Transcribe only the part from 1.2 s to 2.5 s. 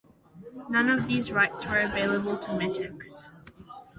rights were available to